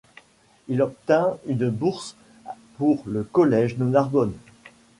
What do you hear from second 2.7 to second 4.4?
pour le collège de Narbonne.